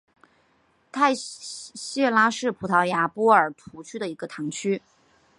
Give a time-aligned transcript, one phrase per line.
[0.91, 4.81] 泰谢拉是葡萄牙波尔图区的一个堂区。